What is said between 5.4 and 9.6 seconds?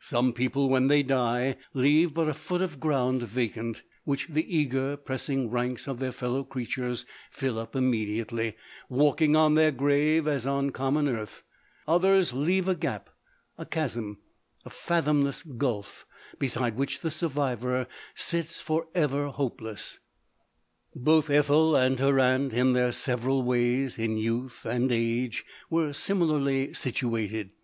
ranks of their fellow creatures fill up immediately) walking on